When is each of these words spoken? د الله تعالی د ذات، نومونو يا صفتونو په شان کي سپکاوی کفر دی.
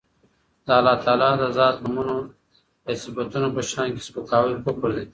د 0.65 0.67
الله 0.77 0.95
تعالی 1.03 1.29
د 1.41 1.43
ذات، 1.57 1.75
نومونو 1.83 2.17
يا 2.87 2.93
صفتونو 3.03 3.47
په 3.55 3.61
شان 3.69 3.87
کي 3.95 4.01
سپکاوی 4.07 4.55
کفر 4.65 4.89
دی. 4.97 5.05